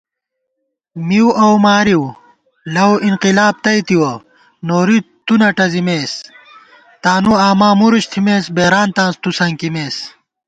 [1.07, 2.03] مِؤ اؤ مارِؤ
[2.73, 4.11] لَؤ اِنقلاب تئیتُوَہ
[4.67, 6.11] نوری تُو نہ ٹزِمېس
[6.57, 9.95] * تانُوآما مُرُچ تھِمېس بېرانتاں تُوسنکِمېس